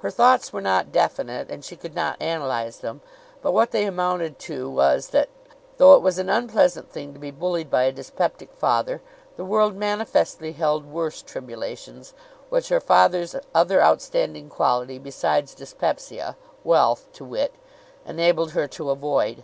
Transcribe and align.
Her 0.00 0.10
thoughts 0.10 0.52
were 0.52 0.60
not 0.60 0.92
definite 0.92 1.50
and 1.50 1.64
she 1.64 1.76
could 1.76 1.94
not 1.94 2.20
analyze 2.20 2.80
them; 2.80 3.00
but 3.40 3.52
what 3.54 3.70
they 3.70 3.86
amounted 3.86 4.38
to 4.40 4.68
was 4.68 5.08
that, 5.16 5.30
though 5.78 5.94
it 5.94 6.02
was 6.02 6.18
an 6.18 6.28
unpleasant 6.28 6.90
thing 6.90 7.14
to 7.14 7.18
be 7.18 7.30
bullied 7.30 7.70
by 7.70 7.84
a 7.84 7.92
dyspeptic 7.92 8.52
father, 8.52 9.00
the 9.38 9.46
world 9.46 9.74
manifestly 9.74 10.52
held 10.52 10.84
worse 10.84 11.22
tribulations, 11.22 12.12
which 12.50 12.68
her 12.68 12.80
father's 12.80 13.34
other 13.54 13.80
outstanding 13.80 14.50
quality, 14.50 14.98
besides 14.98 15.54
dyspepsia 15.54 16.36
wealth, 16.64 17.08
to 17.14 17.24
wit 17.24 17.54
enabled 18.04 18.50
her 18.50 18.68
to 18.68 18.90
avoid. 18.90 19.42